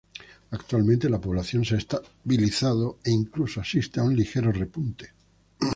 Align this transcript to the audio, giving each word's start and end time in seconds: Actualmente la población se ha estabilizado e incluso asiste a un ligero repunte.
Actualmente 0.49 1.09
la 1.11 1.21
población 1.21 1.63
se 1.63 1.75
ha 1.75 1.77
estabilizado 1.77 2.97
e 3.03 3.11
incluso 3.11 3.61
asiste 3.61 3.99
a 3.99 4.03
un 4.03 4.15
ligero 4.15 4.51
repunte. 4.51 5.13